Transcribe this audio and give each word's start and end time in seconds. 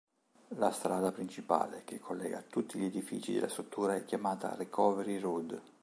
La 0.57 0.71
strada 0.71 1.11
principale 1.11 1.83
che 1.83 1.99
collega 1.99 2.41
tutti 2.41 2.79
gli 2.79 2.85
edifici 2.85 3.33
della 3.33 3.47
struttura 3.47 3.93
è 3.93 4.03
chiamata 4.03 4.55
"Recovery 4.55 5.19
Road". 5.19 5.61